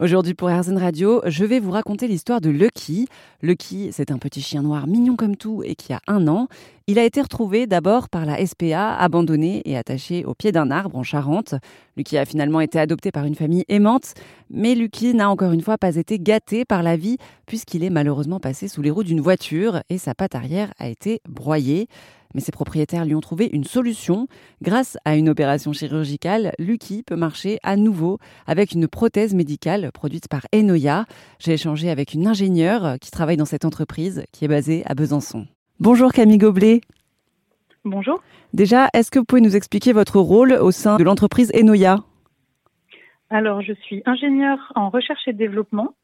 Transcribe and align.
Aujourd'hui 0.00 0.34
pour 0.34 0.50
Herzen 0.50 0.76
Radio, 0.76 1.22
je 1.24 1.44
vais 1.44 1.60
vous 1.60 1.70
raconter 1.70 2.08
l'histoire 2.08 2.40
de 2.40 2.50
Lucky. 2.50 3.06
Lucky, 3.42 3.90
c'est 3.92 4.10
un 4.10 4.18
petit 4.18 4.42
chien 4.42 4.60
noir 4.60 4.88
mignon 4.88 5.14
comme 5.14 5.36
tout 5.36 5.62
et 5.64 5.76
qui 5.76 5.92
a 5.92 6.00
un 6.08 6.26
an. 6.26 6.48
Il 6.88 6.98
a 6.98 7.04
été 7.04 7.22
retrouvé 7.22 7.68
d'abord 7.68 8.08
par 8.08 8.26
la 8.26 8.44
SPA, 8.44 8.96
abandonné 8.96 9.62
et 9.64 9.76
attaché 9.76 10.24
au 10.24 10.34
pied 10.34 10.50
d'un 10.50 10.72
arbre 10.72 10.96
en 10.96 11.04
Charente. 11.04 11.54
Lucky 11.96 12.18
a 12.18 12.24
finalement 12.24 12.60
été 12.60 12.80
adopté 12.80 13.12
par 13.12 13.24
une 13.24 13.36
famille 13.36 13.64
aimante, 13.68 14.14
mais 14.50 14.74
Lucky 14.74 15.14
n'a 15.14 15.30
encore 15.30 15.52
une 15.52 15.62
fois 15.62 15.78
pas 15.78 15.94
été 15.94 16.18
gâté 16.18 16.64
par 16.64 16.82
la 16.82 16.96
vie 16.96 17.18
puisqu'il 17.46 17.84
est 17.84 17.90
malheureusement 17.90 18.40
passé 18.40 18.66
sous 18.66 18.82
les 18.82 18.90
roues 18.90 19.04
d'une 19.04 19.20
voiture 19.20 19.80
et 19.90 19.98
sa 19.98 20.12
patte 20.12 20.34
arrière 20.34 20.74
a 20.80 20.88
été 20.88 21.20
broyée. 21.28 21.86
Mais 22.34 22.40
ses 22.40 22.52
propriétaires 22.52 23.04
lui 23.04 23.14
ont 23.14 23.20
trouvé 23.20 23.48
une 23.52 23.64
solution. 23.64 24.26
Grâce 24.60 24.98
à 25.04 25.16
une 25.16 25.28
opération 25.28 25.72
chirurgicale, 25.72 26.52
Lucky 26.58 27.02
peut 27.02 27.16
marcher 27.16 27.58
à 27.62 27.76
nouveau 27.76 28.18
avec 28.46 28.72
une 28.72 28.88
prothèse 28.88 29.34
médicale 29.34 29.90
produite 29.92 30.28
par 30.28 30.42
Enoya. 30.54 31.06
J'ai 31.38 31.52
échangé 31.52 31.90
avec 31.90 32.12
une 32.14 32.26
ingénieure 32.26 32.96
qui 33.00 33.10
travaille 33.10 33.36
dans 33.36 33.44
cette 33.44 33.64
entreprise 33.64 34.24
qui 34.32 34.44
est 34.44 34.48
basée 34.48 34.82
à 34.86 34.94
Besançon. 34.94 35.46
Bonjour 35.80 36.12
Camille 36.12 36.38
Goblet. 36.38 36.80
Bonjour. 37.84 38.22
Déjà, 38.52 38.88
est-ce 38.94 39.10
que 39.10 39.18
vous 39.18 39.24
pouvez 39.24 39.40
nous 39.40 39.56
expliquer 39.56 39.92
votre 39.92 40.18
rôle 40.18 40.52
au 40.52 40.70
sein 40.70 40.96
de 40.96 41.04
l'entreprise 41.04 41.52
Enoya? 41.54 41.98
Alors, 43.30 43.60
je 43.62 43.72
suis 43.72 44.02
ingénieure 44.06 44.72
en 44.74 44.90
recherche 44.90 45.26
et 45.26 45.32
développement 45.32 45.94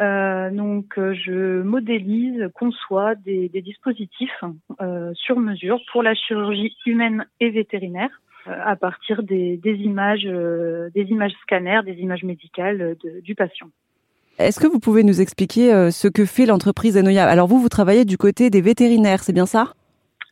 euh, 0.00 0.50
donc, 0.50 0.98
euh, 0.98 1.14
je 1.14 1.62
modélise, 1.62 2.48
conçois 2.54 3.14
des, 3.14 3.48
des 3.48 3.62
dispositifs 3.62 4.42
euh, 4.80 5.12
sur 5.14 5.38
mesure 5.38 5.80
pour 5.92 6.02
la 6.02 6.14
chirurgie 6.14 6.76
humaine 6.84 7.26
et 7.38 7.50
vétérinaire 7.50 8.10
euh, 8.48 8.52
à 8.64 8.74
partir 8.76 9.22
des, 9.22 9.56
des 9.56 9.74
images, 9.74 10.24
des 10.24 11.02
images 11.10 11.34
scanners, 11.42 11.82
des 11.84 12.00
images 12.00 12.24
médicales 12.24 12.96
de, 13.04 13.20
du 13.20 13.34
patient. 13.34 13.68
Est-ce 14.38 14.58
que 14.58 14.66
vous 14.66 14.80
pouvez 14.80 15.04
nous 15.04 15.20
expliquer 15.20 15.92
ce 15.92 16.08
que 16.08 16.24
fait 16.24 16.44
l'entreprise 16.44 16.96
Enoya 16.96 17.24
Alors 17.24 17.46
vous, 17.46 17.60
vous 17.60 17.68
travaillez 17.68 18.04
du 18.04 18.18
côté 18.18 18.50
des 18.50 18.60
vétérinaires, 18.60 19.22
c'est 19.22 19.32
bien 19.32 19.46
ça? 19.46 19.74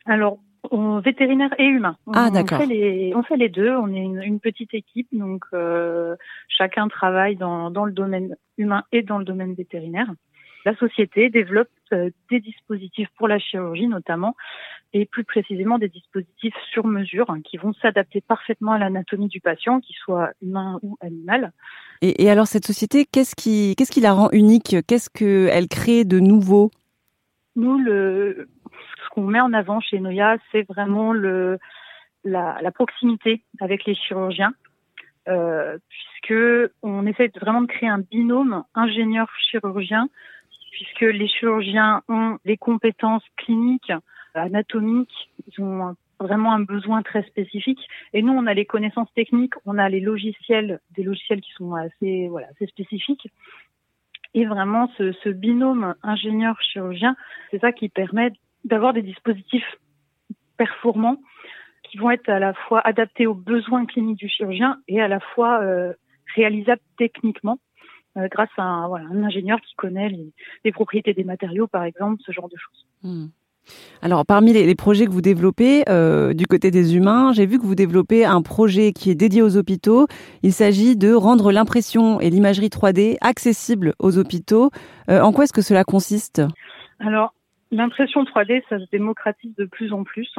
Alors 0.05 0.39
on, 0.71 0.99
vétérinaire 0.99 1.53
et 1.57 1.65
humain. 1.65 1.97
Ah, 2.13 2.29
d'accord. 2.29 2.59
On 2.59 2.61
fait 2.61 2.67
les, 2.67 3.13
on 3.15 3.23
fait 3.23 3.37
les 3.37 3.49
deux. 3.49 3.71
On 3.71 3.93
est 3.93 3.99
une, 4.01 4.21
une 4.21 4.39
petite 4.39 4.73
équipe, 4.73 5.07
donc 5.11 5.43
euh, 5.53 6.15
chacun 6.47 6.87
travaille 6.87 7.35
dans, 7.35 7.69
dans 7.69 7.85
le 7.85 7.91
domaine 7.91 8.35
humain 8.57 8.83
et 8.91 9.01
dans 9.01 9.17
le 9.17 9.25
domaine 9.25 9.53
vétérinaire. 9.53 10.11
La 10.65 10.75
société 10.77 11.29
développe 11.29 11.69
euh, 11.91 12.09
des 12.29 12.39
dispositifs 12.39 13.09
pour 13.17 13.27
la 13.27 13.37
chirurgie 13.37 13.87
notamment, 13.87 14.35
et 14.93 15.05
plus 15.05 15.23
précisément 15.23 15.77
des 15.77 15.89
dispositifs 15.89 16.55
sur 16.71 16.85
mesure 16.85 17.29
hein, 17.29 17.41
qui 17.43 17.57
vont 17.57 17.73
s'adapter 17.73 18.21
parfaitement 18.21 18.73
à 18.73 18.77
l'anatomie 18.77 19.27
du 19.27 19.41
patient, 19.41 19.81
qu'il 19.81 19.95
soit 19.95 20.31
humain 20.41 20.79
ou 20.81 20.97
animal. 21.01 21.51
Et, 22.01 22.23
et 22.23 22.29
alors 22.29 22.47
cette 22.47 22.65
société, 22.65 23.05
qu'est-ce 23.05 23.35
qui, 23.35 23.75
qu'est-ce 23.75 23.91
qui 23.91 24.01
la 24.01 24.13
rend 24.13 24.29
unique? 24.31 24.77
Qu'est-ce 24.87 25.09
qu'elle 25.09 25.67
crée 25.67 26.05
de 26.05 26.19
nouveau? 26.19 26.71
Nous, 27.55 27.77
le, 27.77 28.47
qu'on 29.11 29.23
met 29.23 29.41
en 29.41 29.53
avant 29.53 29.79
chez 29.79 29.99
Noya, 29.99 30.37
c'est 30.51 30.63
vraiment 30.63 31.13
le, 31.13 31.59
la, 32.23 32.57
la, 32.61 32.71
proximité 32.71 33.43
avec 33.59 33.85
les 33.85 33.93
chirurgiens, 33.93 34.53
euh, 35.27 35.77
puisque 35.89 36.71
on 36.81 37.05
essaie 37.05 37.31
vraiment 37.39 37.61
de 37.61 37.67
créer 37.67 37.89
un 37.89 37.99
binôme 37.99 38.63
ingénieur-chirurgien, 38.75 40.09
puisque 40.71 41.01
les 41.01 41.27
chirurgiens 41.27 42.01
ont 42.09 42.37
les 42.45 42.57
compétences 42.57 43.23
cliniques, 43.37 43.91
anatomiques, 44.33 45.29
ils 45.47 45.61
ont 45.63 45.95
vraiment 46.19 46.53
un 46.53 46.61
besoin 46.61 47.01
très 47.03 47.23
spécifique. 47.23 47.87
Et 48.13 48.21
nous, 48.21 48.33
on 48.33 48.47
a 48.47 48.53
les 48.53 48.65
connaissances 48.65 49.13
techniques, 49.13 49.53
on 49.65 49.77
a 49.77 49.89
les 49.89 49.99
logiciels, 49.99 50.79
des 50.95 51.03
logiciels 51.03 51.41
qui 51.41 51.51
sont 51.53 51.75
assez, 51.75 52.27
voilà, 52.29 52.47
assez 52.47 52.65
spécifiques. 52.67 53.27
Et 54.33 54.45
vraiment, 54.45 54.89
ce, 54.97 55.11
ce 55.23 55.29
binôme 55.29 55.93
ingénieur-chirurgien, 56.01 57.15
c'est 57.51 57.59
ça 57.59 57.71
qui 57.71 57.89
permet 57.89 58.31
d'avoir 58.65 58.93
des 58.93 59.03
dispositifs 59.03 59.77
performants 60.57 61.17
qui 61.93 61.99
vont 61.99 62.09
être 62.09 62.27
à 62.27 62.39
la 62.39 62.55
fois 62.55 62.81
adaptés 62.83 63.27
aux 63.27 63.35
besoins 63.35 63.85
cliniques 63.85 64.17
du 64.17 64.27
chirurgien 64.27 64.79
et 64.87 64.99
à 64.99 65.07
la 65.07 65.19
fois 65.19 65.61
euh, 65.61 65.93
réalisables 66.35 66.81
techniquement 66.97 67.59
euh, 68.17 68.27
grâce 68.31 68.49
à 68.57 68.63
un, 68.63 68.87
voilà, 68.87 69.05
un, 69.11 69.23
ingénieur 69.23 69.61
qui 69.61 69.75
connaît 69.75 70.09
les, 70.09 70.33
les, 70.65 70.71
propriétés 70.71 71.13
des 71.13 71.23
matériaux, 71.23 71.67
par 71.67 71.83
exemple, 71.83 72.19
ce 72.25 72.31
genre 72.31 72.49
de 72.49 72.55
choses. 72.57 72.87
Hmm. 73.03 73.27
Alors, 74.01 74.25
parmi 74.25 74.53
les, 74.53 74.65
les, 74.65 74.75
projets 74.75 75.05
que 75.05 75.11
vous 75.11 75.21
développez 75.21 75.83
euh, 75.87 76.33
du 76.33 76.47
côté 76.47 76.71
des 76.71 76.95
humains, 76.95 77.31
j'ai 77.31 77.45
vu 77.45 77.59
que 77.59 77.63
vous 77.63 77.75
développez 77.75 78.25
un 78.25 78.41
projet 78.41 78.91
qui 78.91 79.11
est 79.11 79.15
dédié 79.15 79.43
aux 79.43 79.55
hôpitaux. 79.55 80.07
Il 80.41 80.51
s'agit 80.51 80.97
de 80.97 81.13
rendre 81.13 81.51
l'impression 81.51 82.19
et 82.19 82.31
l'imagerie 82.31 82.69
3D 82.69 83.17
accessibles 83.21 83.93
aux 83.99 84.17
hôpitaux. 84.17 84.71
Euh, 85.11 85.21
en 85.21 85.31
quoi 85.31 85.43
est-ce 85.43 85.53
que 85.53 85.61
cela 85.61 85.83
consiste? 85.83 86.41
Alors, 86.99 87.33
L'impression 87.73 88.23
3D, 88.23 88.61
ça 88.69 88.77
se 88.77 88.85
démocratise 88.91 89.55
de 89.55 89.65
plus 89.65 89.93
en 89.93 90.03
plus 90.03 90.31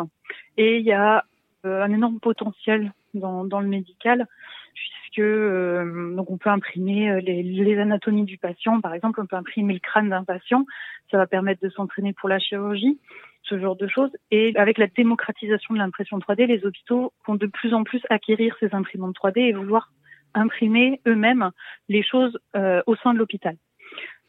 et 0.57 0.79
il 0.79 0.87
y 0.87 0.93
a 0.93 1.25
un 1.65 1.93
énorme 1.93 2.21
potentiel 2.21 2.93
dans, 3.15 3.45
dans 3.45 3.61
le 3.61 3.69
médical 3.69 4.27
puisque 4.75 5.19
euh, 5.21 6.15
donc 6.15 6.31
on 6.31 6.39
peut 6.39 6.51
imprimer 6.51 7.11
euh, 7.11 7.21
les, 7.21 7.43
les, 7.43 7.79
anatomies 7.79 8.25
du 8.25 8.39
patient, 8.39 8.81
par 8.81 8.95
exemple, 8.95 9.21
on 9.21 9.27
peut 9.27 9.37
imprimer 9.37 9.75
le 9.75 9.79
crâne 9.79 10.11
d'un 10.11 10.25
patient, 10.25 10.67
ça 11.11 11.19
va 11.19 11.27
permettre 11.27 11.63
de 11.63 11.71
s'entraîner 11.71 12.13
pour 12.13 12.29
la 12.29 12.39
chirurgie, 12.39 12.99
ce 13.43 13.59
genre 13.59 13.77
de 13.77 13.87
choses. 13.87 14.11
Et 14.31 14.53
avec 14.57 14.79
la 14.79 14.87
démocratisation 14.89 15.75
de 15.75 15.79
l'impression 15.79 16.19
3D, 16.19 16.47
les 16.47 16.65
hôpitaux 16.65 17.13
vont 17.27 17.37
de 17.37 17.47
plus 17.47 17.75
en 17.75 17.85
plus 17.85 18.03
acquérir 18.11 18.57
ces 18.61 18.75
imprimantes 18.75 19.17
3D 19.17 19.41
et 19.41 19.53
vouloir 19.53 19.91
imprimer 20.35 21.01
eux-mêmes 21.07 21.51
les 21.89 22.03
choses 22.03 22.37
euh, 22.57 22.83
au 22.87 22.97
sein 22.97 23.15
de 23.15 23.19
l'hôpital. 23.19 23.57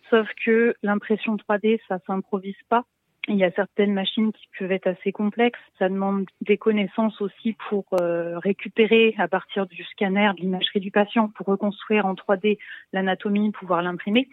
Sauf 0.10 0.28
que 0.46 0.76
l'impression 0.84 1.36
3D, 1.36 1.80
ça 1.88 1.98
s'improvise 2.06 2.56
pas. 2.70 2.86
Il 3.28 3.38
y 3.38 3.44
a 3.44 3.52
certaines 3.52 3.94
machines 3.94 4.32
qui 4.32 4.48
peuvent 4.58 4.72
être 4.72 4.86
assez 4.86 5.12
complexes. 5.12 5.60
Ça 5.80 5.90
demande 5.90 6.26
des 6.42 6.58
connaissances 6.58 7.20
aussi 7.22 7.56
pour 7.70 7.86
euh, 8.00 8.38
récupérer 8.38 9.16
à 9.18 9.28
partir 9.28 9.66
du 9.66 9.84
scanner 9.84 10.32
de 10.36 10.42
l'imagerie 10.42 10.80
du 10.80 10.92
patient 10.92 11.30
pour 11.30 11.48
reconstruire 11.48 12.06
en 12.06 12.14
3D 12.14 12.60
l'anatomie, 12.94 13.52
pouvoir 13.52 13.82
l'imprimer. 13.82 14.28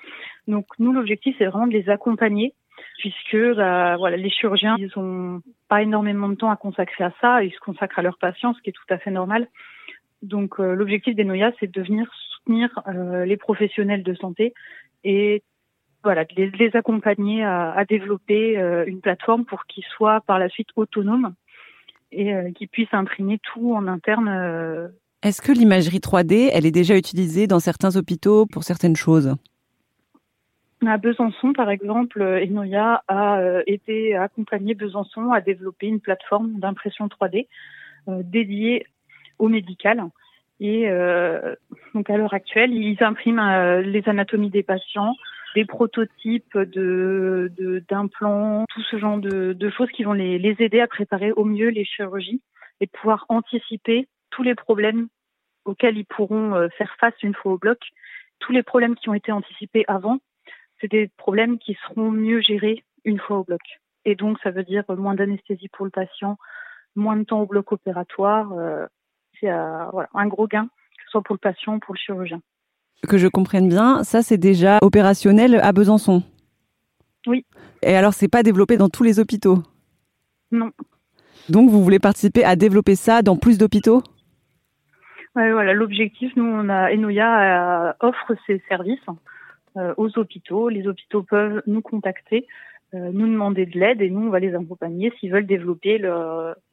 Donc 0.46 0.66
nous, 0.78 0.92
l'objectif, 0.92 1.34
c'est 1.38 1.46
vraiment 1.46 1.66
de 1.66 1.72
les 1.72 1.88
accompagner 1.88 2.54
puisque 2.98 3.56
bah, 3.56 3.96
voilà, 3.96 4.16
les 4.16 4.30
chirurgiens, 4.30 4.76
ils 4.78 4.92
ont 4.96 5.40
pas 5.68 5.82
énormément 5.82 6.28
de 6.28 6.34
temps 6.34 6.50
à 6.50 6.56
consacrer 6.56 7.04
à 7.04 7.12
ça. 7.20 7.42
Ils 7.42 7.52
se 7.52 7.60
consacrent 7.60 7.98
à 7.98 8.02
leurs 8.02 8.18
patients, 8.18 8.54
ce 8.54 8.60
qui 8.60 8.70
est 8.70 8.74
tout 8.74 8.82
à 8.90 8.98
fait 8.98 9.10
normal. 9.10 9.48
Donc 10.22 10.60
euh, 10.60 10.74
l'objectif 10.74 11.14
des 11.14 11.24
Noya, 11.24 11.52
c'est 11.58 11.70
de 11.70 11.82
venir 11.82 12.10
soutenir 12.28 12.70
euh, 12.86 13.24
les 13.24 13.36
professionnels 13.36 14.02
de 14.02 14.14
santé 14.14 14.54
et 15.04 15.42
voilà, 16.04 16.24
de 16.24 16.34
les, 16.36 16.50
de 16.50 16.56
les 16.56 16.74
accompagner 16.74 17.44
à, 17.44 17.72
à 17.72 17.84
développer 17.84 18.58
euh, 18.58 18.84
une 18.86 19.00
plateforme 19.00 19.44
pour 19.44 19.66
qu'ils 19.66 19.84
soient 19.84 20.20
par 20.26 20.38
la 20.38 20.48
suite 20.48 20.68
autonomes 20.76 21.34
et 22.10 22.34
euh, 22.34 22.50
qu'ils 22.52 22.68
puissent 22.68 22.92
imprimer 22.92 23.38
tout 23.38 23.74
en 23.74 23.86
interne. 23.86 24.28
Euh. 24.28 24.88
Est-ce 25.22 25.40
que 25.40 25.52
l'imagerie 25.52 25.98
3D, 25.98 26.50
elle 26.52 26.66
est 26.66 26.72
déjà 26.72 26.96
utilisée 26.96 27.46
dans 27.46 27.60
certains 27.60 27.96
hôpitaux 27.96 28.46
pour 28.46 28.64
certaines 28.64 28.96
choses? 28.96 29.34
À 30.84 30.96
Besançon, 30.96 31.52
par 31.52 31.70
exemple, 31.70 32.20
Enoya 32.20 33.04
a 33.06 33.60
été 33.68 34.16
accompagné 34.16 34.74
Besançon 34.74 35.30
à 35.30 35.40
développer 35.40 35.86
une 35.86 36.00
plateforme 36.00 36.58
d'impression 36.58 37.06
3D 37.06 37.46
euh, 38.08 38.22
dédiée 38.24 38.86
au 39.38 39.48
médical. 39.48 40.02
Et 40.58 40.88
donc 41.92 42.08
à 42.08 42.16
l'heure 42.16 42.34
actuelle, 42.34 42.72
ils 42.72 43.02
impriment 43.02 43.80
les 43.80 44.08
anatomies 44.08 44.50
des 44.50 44.62
patients, 44.62 45.16
des 45.54 45.64
prototypes 45.64 46.56
de 46.56 47.52
d'implants, 47.88 48.64
tout 48.70 48.82
ce 48.82 48.98
genre 48.98 49.18
de, 49.18 49.52
de, 49.52 49.70
choses 49.70 49.90
qui 49.90 50.04
vont 50.04 50.12
les, 50.12 50.38
les 50.38 50.56
aider 50.60 50.80
à 50.80 50.86
préparer 50.86 51.32
au 51.32 51.44
mieux 51.44 51.68
les 51.68 51.84
chirurgies 51.84 52.42
et 52.80 52.86
pouvoir 52.86 53.26
anticiper 53.28 54.08
tous 54.30 54.42
les 54.42 54.54
problèmes 54.54 55.08
auxquels 55.64 55.96
ils 55.96 56.06
pourront 56.06 56.54
euh, 56.54 56.68
faire 56.76 56.94
face 56.98 57.14
une 57.22 57.34
fois 57.34 57.52
au 57.52 57.58
bloc. 57.58 57.78
Tous 58.40 58.52
les 58.52 58.62
problèmes 58.62 58.96
qui 58.96 59.08
ont 59.08 59.14
été 59.14 59.30
anticipés 59.30 59.84
avant, 59.86 60.18
c'est 60.80 60.90
des 60.90 61.08
problèmes 61.16 61.58
qui 61.58 61.76
seront 61.86 62.10
mieux 62.10 62.40
gérés 62.40 62.84
une 63.04 63.20
fois 63.20 63.38
au 63.38 63.44
bloc. 63.44 63.60
Et 64.04 64.16
donc, 64.16 64.38
ça 64.42 64.50
veut 64.50 64.64
dire 64.64 64.84
moins 64.88 65.14
d'anesthésie 65.14 65.68
pour 65.68 65.84
le 65.84 65.92
patient, 65.92 66.38
moins 66.96 67.16
de 67.16 67.24
temps 67.24 67.40
au 67.40 67.46
bloc 67.46 67.70
opératoire. 67.70 68.52
Euh, 68.52 68.86
c'est 69.38 69.50
euh, 69.50 70.02
un 70.14 70.26
gros 70.26 70.48
gain, 70.48 70.64
que 70.64 71.04
ce 71.04 71.10
soit 71.10 71.22
pour 71.22 71.34
le 71.34 71.38
patient 71.38 71.76
ou 71.76 71.78
pour 71.78 71.94
le 71.94 72.00
chirurgien 72.00 72.40
que 73.08 73.18
je 73.18 73.28
comprenne 73.28 73.68
bien, 73.68 74.04
ça 74.04 74.22
c'est 74.22 74.38
déjà 74.38 74.78
opérationnel 74.82 75.56
à 75.56 75.72
Besançon. 75.72 76.22
Oui. 77.26 77.44
Et 77.82 77.94
alors 77.96 78.14
c'est 78.14 78.28
pas 78.28 78.42
développé 78.42 78.76
dans 78.76 78.88
tous 78.88 79.02
les 79.02 79.18
hôpitaux? 79.18 79.62
Non. 80.50 80.70
Donc 81.48 81.70
vous 81.70 81.82
voulez 81.82 81.98
participer 81.98 82.44
à 82.44 82.56
développer 82.56 82.94
ça 82.94 83.22
dans 83.22 83.36
plus 83.36 83.58
d'hôpitaux? 83.58 84.02
Ouais, 85.34 85.50
voilà, 85.50 85.72
l'objectif, 85.72 86.30
nous, 86.36 86.44
on 86.44 86.68
a 86.68 86.92
Enoya 86.92 87.88
euh, 87.88 87.92
offre 88.00 88.34
ses 88.46 88.62
services 88.68 89.00
euh, 89.78 89.94
aux 89.96 90.18
hôpitaux. 90.18 90.68
Les 90.68 90.86
hôpitaux 90.86 91.22
peuvent 91.22 91.62
nous 91.66 91.80
contacter, 91.80 92.46
euh, 92.92 93.10
nous 93.14 93.26
demander 93.26 93.64
de 93.64 93.78
l'aide 93.78 94.02
et 94.02 94.10
nous, 94.10 94.26
on 94.26 94.30
va 94.30 94.40
les 94.40 94.54
accompagner 94.54 95.10
s'ils 95.18 95.32
veulent 95.32 95.46
développer 95.46 95.98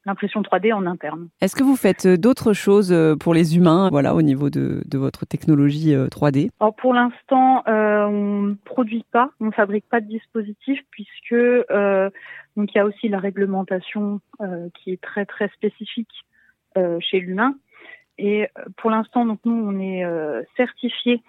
l'impression 0.10 0.42
3D 0.42 0.74
en 0.74 0.86
interne. 0.86 1.30
Est-ce 1.42 1.56
que 1.56 1.64
vous 1.64 1.76
faites 1.76 2.08
d'autres 2.08 2.54
choses 2.54 2.96
pour 3.20 3.34
les 3.34 3.56
humains, 3.56 3.90
voilà, 3.90 4.16
au 4.16 4.22
niveau 4.22 4.50
de, 4.50 4.82
de 4.86 4.98
votre 4.98 5.26
technologie 5.26 5.94
3D 5.94 6.50
Alors 6.60 6.76
pour 6.76 6.94
l'instant, 6.94 7.64
euh, 7.68 8.06
on 8.06 8.42
ne 8.42 8.54
produit 8.54 9.06
pas, 9.12 9.32
on 9.40 9.46
ne 9.46 9.52
fabrique 9.52 9.88
pas 9.88 10.02
de 10.02 10.08
dispositifs 10.08 10.82
puisque 10.92 11.34
euh, 11.34 12.10
donc 12.56 12.74
il 12.74 12.78
y 12.78 12.82
a 12.82 12.86
aussi 12.86 13.08
la 13.08 13.20
réglementation 13.20 14.22
euh, 14.42 14.70
qui 14.76 14.92
est 14.92 15.02
très 15.02 15.26
très 15.26 15.50
spécifique 15.50 16.26
euh, 16.78 16.98
chez 17.00 17.20
l'humain. 17.20 17.56
Et 18.18 18.50
pour 18.76 18.90
l'instant, 18.90 19.26
donc 19.26 19.40
nous, 19.46 19.54
on 19.54 19.80
est 19.80 20.04
certifié 20.58 21.24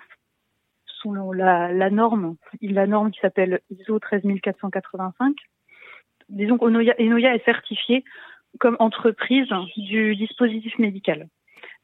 selon 1.05 1.31
la, 1.31 1.73
la 1.73 1.89
norme, 1.89 2.35
la 2.61 2.89
norme 2.89 3.13
qui 3.13 3.21
s'appelle 3.21 3.61
ISO 3.71 4.01
13485. 4.01 5.37
Disons 6.31 6.59
qu'Enoya 6.59 6.95
est 6.99 7.45
certifié 7.45 8.05
comme 8.59 8.77
entreprise 8.79 9.49
du 9.77 10.17
dispositif 10.17 10.79
médical. 10.79 11.29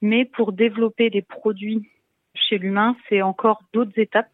Mais 0.02 0.24
pour 0.24 0.52
développer 0.52 1.10
des 1.10 1.22
produits 1.22 1.88
chez 2.34 2.58
l'humain, 2.58 2.96
c'est 3.08 3.22
encore 3.22 3.62
d'autres 3.72 3.98
étapes. 3.98 4.32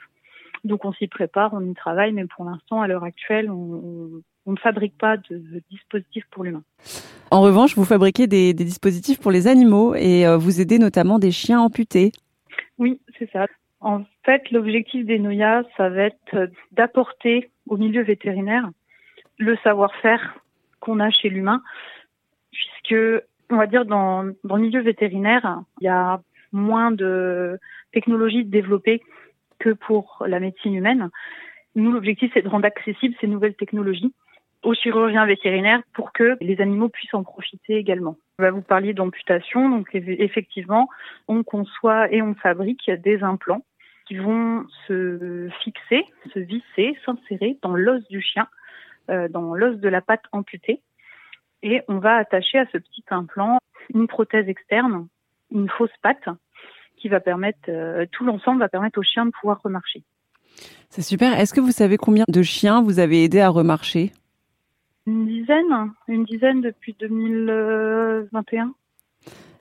Donc 0.64 0.84
on 0.84 0.93
s'y 0.93 1.08
prépare, 1.08 1.52
on 1.55 1.61
y 1.61 1.75
travaille, 1.75 2.12
mais 2.12 2.26
pour 2.26 2.44
l'instant, 2.44 2.81
à 2.81 2.87
l'heure 2.87 3.05
actuelle, 3.05 3.50
on, 3.50 4.23
ne 4.46 4.56
fabrique 4.56 4.96
pas 4.99 5.17
de, 5.17 5.62
dispositifs 5.70 6.25
pour 6.31 6.44
l'humain. 6.44 6.62
En 7.31 7.40
revanche, 7.40 7.76
vous 7.76 7.84
fabriquez 7.84 8.26
des, 8.26 8.52
dispositifs 8.52 9.20
pour 9.20 9.31
les 9.31 9.46
animaux 9.49 9.94
et 9.94 10.26
euh, 10.26 10.37
vous 10.37 10.61
aidez 10.61 10.78
notamment 10.78 11.19
des 11.19 11.31
chiens 11.31 11.61
amputés. 11.61 12.12
Oui, 12.78 13.00
c'est 13.19 13.31
ça. 13.31 13.46
En 13.81 14.05
fait, 14.25 14.50
l'objectif 14.50 15.05
des 15.05 15.19
Noya, 15.19 15.64
ça 15.76 15.88
va 15.88 16.02
être 16.02 16.50
d'apporter 16.70 17.50
au 17.69 17.76
milieu 17.76 18.02
vétérinaire 18.02 18.70
le 19.38 19.56
savoir-faire 19.64 20.38
qu'on 20.81 21.00
a 21.00 21.11
chez 21.11 21.28
l'humain, 21.28 21.62
puisque 22.82 23.25
on 23.50 23.56
va 23.56 23.67
dire 23.67 23.84
dans, 23.84 24.25
dans 24.44 24.56
le 24.56 24.62
milieu 24.62 24.81
vétérinaire, 24.81 25.62
il 25.81 25.84
y 25.84 25.88
a 25.88 26.20
moins 26.52 26.90
de 26.90 27.58
technologies 27.93 28.44
développées 28.44 29.02
que 29.58 29.70
pour 29.70 30.25
la 30.26 30.40
médecine 30.40 30.75
humaine. 30.75 31.11
Nous, 31.75 31.93
l'objectif, 31.93 32.31
c'est 32.34 32.43
de 32.43 32.49
rendre 32.49 32.67
accessibles 32.67 33.14
ces 33.20 33.26
nouvelles 33.26 33.55
technologies 33.55 34.12
aux 34.62 34.75
chirurgiens 34.75 35.26
vétérinaires 35.26 35.82
pour 35.94 36.12
que 36.12 36.37
les 36.40 36.61
animaux 36.61 36.88
puissent 36.88 37.14
en 37.14 37.25
profiter 37.25 37.76
également. 37.76 38.17
Vous 38.38 38.62
parler 38.62 38.93
d'amputation. 38.93 39.69
Donc, 39.69 39.88
effectivement, 39.94 40.88
on 41.28 41.43
conçoit 41.43 42.12
et 42.12 42.23
on 42.23 42.35
fabrique 42.35 42.90
des 42.90 43.23
implants 43.23 43.64
qui 44.06 44.17
vont 44.17 44.64
se 44.87 45.49
fixer, 45.62 46.05
se 46.35 46.38
visser, 46.38 46.96
s'insérer 47.05 47.58
dans 47.62 47.75
l'os 47.75 48.06
du 48.08 48.20
chien, 48.20 48.49
euh, 49.11 49.28
dans 49.28 49.55
l'os 49.55 49.78
de 49.78 49.88
la 49.88 50.00
patte 50.00 50.25
amputée. 50.32 50.81
Et 51.62 51.82
on 51.88 51.99
va 51.99 52.17
attacher 52.17 52.59
à 52.59 52.67
ce 52.73 52.79
petit 52.79 53.05
implant 53.11 53.59
une 53.94 54.06
prothèse 54.06 54.49
externe, 54.49 55.06
une 55.53 55.69
fausse 55.69 55.91
patte, 56.03 56.29
qui 56.97 57.09
va 57.09 57.20
permettre, 57.20 57.59
euh, 57.69 58.06
tout 58.12 58.25
l'ensemble 58.25 58.61
va 58.61 58.69
permettre 58.69 58.99
aux 58.99 59.03
chiens 59.03 59.26
de 59.26 59.32
pouvoir 59.41 59.61
remarcher. 59.62 60.03
C'est 60.88 61.03
super. 61.03 61.38
Est-ce 61.38 61.53
que 61.55 61.61
vous 61.61 61.73
savez 61.73 61.97
combien 61.97 62.25
de 62.29 62.43
chiens 62.43 62.82
vous 62.82 62.99
avez 62.99 63.25
aidé 63.25 63.41
à 63.41 63.49
remarcher? 63.49 64.12
Une 65.06 65.26
dizaine, 65.26 65.91
une 66.06 66.25
dizaine 66.25 66.61
depuis 66.61 66.94
2021. 67.00 68.73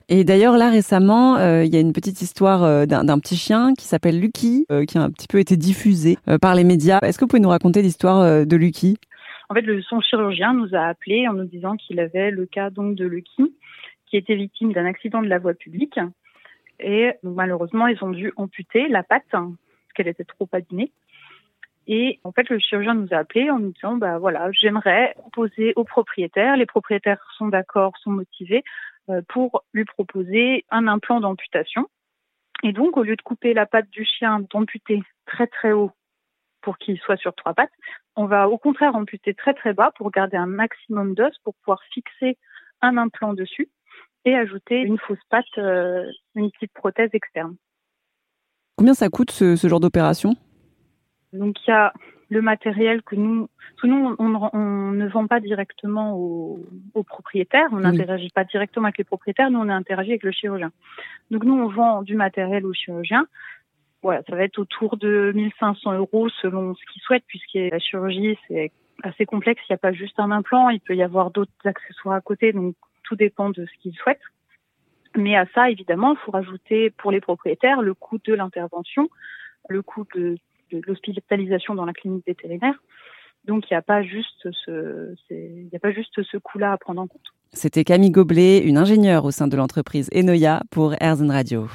Et 0.08 0.24
d'ailleurs, 0.24 0.56
là 0.56 0.70
récemment, 0.70 1.36
euh, 1.36 1.64
il 1.64 1.72
y 1.72 1.76
a 1.76 1.80
une 1.80 1.92
petite 1.92 2.20
histoire 2.20 2.62
euh, 2.62 2.86
d'un 2.86 3.18
petit 3.18 3.36
chien 3.36 3.72
qui 3.74 3.86
s'appelle 3.86 4.20
Lucky, 4.20 4.66
qui 4.86 4.98
a 4.98 5.02
un 5.02 5.10
petit 5.10 5.26
peu 5.26 5.38
été 5.38 5.56
diffusé 5.56 6.18
par 6.40 6.54
les 6.54 6.64
médias. 6.64 6.98
Est-ce 7.02 7.18
que 7.18 7.24
vous 7.24 7.28
pouvez 7.28 7.40
nous 7.40 7.48
raconter 7.48 7.82
l'histoire 7.82 8.46
de 8.46 8.56
Lucky? 8.56 8.98
En 9.52 9.54
fait, 9.54 9.66
son 9.82 10.00
chirurgien 10.00 10.54
nous 10.54 10.74
a 10.74 10.86
appelé 10.86 11.28
en 11.28 11.34
nous 11.34 11.44
disant 11.44 11.76
qu'il 11.76 12.00
avait 12.00 12.30
le 12.30 12.46
cas 12.46 12.70
donc 12.70 12.94
de 12.94 13.04
Lucky, 13.04 13.54
qui 14.06 14.16
était 14.16 14.34
victime 14.34 14.72
d'un 14.72 14.86
accident 14.86 15.20
de 15.20 15.28
la 15.28 15.38
voie 15.38 15.52
publique 15.52 15.98
et 16.80 17.10
malheureusement, 17.22 17.86
ils 17.86 18.02
ont 18.02 18.12
dû 18.12 18.32
amputer 18.36 18.88
la 18.88 19.02
patte 19.02 19.26
parce 19.30 19.52
qu'elle 19.94 20.08
était 20.08 20.24
trop 20.24 20.48
abîmée. 20.52 20.90
Et 21.86 22.18
en 22.24 22.32
fait, 22.32 22.48
le 22.48 22.58
chirurgien 22.60 22.94
nous 22.94 23.08
a 23.10 23.16
appelé 23.16 23.50
en 23.50 23.58
nous 23.58 23.72
disant, 23.72 23.96
bah 23.96 24.16
voilà, 24.18 24.50
j'aimerais 24.52 25.12
proposer 25.18 25.74
aux 25.76 25.84
propriétaires, 25.84 26.56
les 26.56 26.64
propriétaires 26.64 27.22
sont 27.36 27.48
d'accord, 27.48 27.92
sont 27.98 28.10
motivés, 28.10 28.64
euh, 29.10 29.20
pour 29.28 29.64
lui 29.74 29.84
proposer 29.84 30.64
un 30.70 30.88
implant 30.88 31.20
d'amputation. 31.20 31.88
Et 32.62 32.72
donc, 32.72 32.96
au 32.96 33.02
lieu 33.02 33.16
de 33.16 33.22
couper 33.22 33.52
la 33.52 33.66
patte 33.66 33.90
du 33.90 34.06
chien, 34.06 34.40
d'amputer 34.50 35.02
très 35.26 35.46
très 35.46 35.72
haut 35.72 35.92
pour 36.62 36.78
qu'il 36.78 36.98
soit 36.98 37.16
sur 37.16 37.34
trois 37.34 37.54
pattes, 37.54 37.72
on 38.16 38.26
va 38.26 38.48
au 38.48 38.58
contraire 38.58 38.96
amputer 38.96 39.34
très 39.34 39.54
très 39.54 39.72
bas 39.74 39.92
pour 39.96 40.10
garder 40.10 40.36
un 40.36 40.46
maximum 40.46 41.14
d'os 41.14 41.36
pour 41.44 41.54
pouvoir 41.54 41.80
fixer 41.92 42.38
un 42.80 42.96
implant 42.96 43.34
dessus 43.34 43.68
et 44.24 44.34
ajouter 44.34 44.80
une 44.80 44.98
fausse 44.98 45.22
patte, 45.28 45.44
euh, 45.58 46.04
une 46.34 46.50
petite 46.50 46.72
prothèse 46.72 47.10
externe. 47.12 47.56
Combien 48.76 48.94
ça 48.94 49.08
coûte 49.08 49.30
ce, 49.30 49.56
genre 49.56 49.80
d'opération? 49.80 50.34
Donc 51.32 51.56
il 51.66 51.70
y 51.70 51.72
a 51.72 51.92
le 52.28 52.40
matériel 52.40 53.02
que 53.02 53.14
nous, 53.14 53.48
nous 53.84 54.16
on, 54.18 54.92
ne 54.92 55.08
vend 55.08 55.26
pas 55.26 55.40
directement 55.40 56.16
aux, 56.16 56.58
propriétaires, 57.06 57.68
on 57.72 57.80
n'interagit 57.80 58.30
pas 58.30 58.44
directement 58.44 58.86
avec 58.86 58.98
les 58.98 59.04
propriétaires, 59.04 59.50
nous 59.50 59.58
on 59.58 59.68
interagit 59.68 60.12
avec 60.12 60.22
le 60.22 60.32
chirurgien. 60.32 60.72
Donc 61.30 61.44
nous 61.44 61.54
on 61.54 61.68
vend 61.68 62.02
du 62.02 62.14
matériel 62.14 62.64
au 62.64 62.72
chirurgien. 62.72 63.26
Voilà, 64.02 64.22
ça 64.28 64.34
va 64.34 64.42
être 64.42 64.58
autour 64.58 64.96
de 64.96 65.32
1500 65.34 65.92
euros 65.92 66.28
selon 66.40 66.74
ce 66.74 66.80
qu'il 66.92 67.00
souhaite, 67.02 67.24
puisque 67.26 67.54
la 67.54 67.78
chirurgie 67.78 68.36
c'est 68.48 68.72
assez 69.02 69.26
complexe. 69.26 69.62
Il 69.68 69.72
n'y 69.72 69.74
a 69.74 69.78
pas 69.78 69.92
juste 69.92 70.18
un 70.18 70.30
implant, 70.30 70.68
il 70.70 70.80
peut 70.80 70.96
y 70.96 71.02
avoir 71.02 71.30
d'autres 71.30 71.52
accessoires 71.64 72.16
à 72.16 72.20
côté, 72.20 72.52
donc 72.52 72.74
tout 73.04 73.16
dépend 73.16 73.50
de 73.50 73.66
ce 73.66 73.82
qu'ils 73.82 73.94
souhaitent. 73.94 74.20
Mais 75.16 75.36
à 75.36 75.46
ça, 75.54 75.70
évidemment, 75.70 76.14
il 76.14 76.18
faut 76.24 76.32
rajouter 76.32 76.90
pour 76.90 77.12
les 77.12 77.20
propriétaires 77.20 77.82
le 77.82 77.94
coût 77.94 78.18
de 78.24 78.34
l'intervention, 78.34 79.08
le 79.68 79.82
coût 79.82 80.04
de, 80.14 80.36
l'hospitalisation 80.86 81.74
dans 81.74 81.84
la 81.84 81.92
clinique 81.92 82.26
vétérinaire. 82.26 82.74
Donc 83.44 83.70
il 83.70 83.74
n'y 83.74 83.76
a 83.76 83.82
pas 83.82 84.02
juste 84.02 84.50
ce, 84.64 85.14
ce 85.28 86.38
coût-là 86.38 86.72
à 86.72 86.78
prendre 86.78 87.02
en 87.02 87.06
compte. 87.06 87.26
C'était 87.52 87.84
Camille 87.84 88.10
Goblet, 88.10 88.60
une 88.60 88.78
ingénieure 88.78 89.26
au 89.26 89.30
sein 89.30 89.48
de 89.48 89.56
l'entreprise 89.56 90.08
Enoya 90.14 90.62
pour 90.70 90.94
Airzen 91.00 91.30
Radio. 91.30 91.66